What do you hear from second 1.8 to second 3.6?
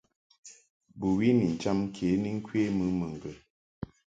ke ni ŋkwe mɨ mbo ŋgəd.